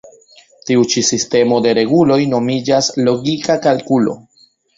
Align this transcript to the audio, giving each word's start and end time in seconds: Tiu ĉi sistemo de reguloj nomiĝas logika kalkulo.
Tiu 0.69 0.85
ĉi 0.93 1.03
sistemo 1.09 1.59
de 1.65 1.73
reguloj 1.81 2.17
nomiĝas 2.33 2.89
logika 3.11 3.59
kalkulo. 3.69 4.19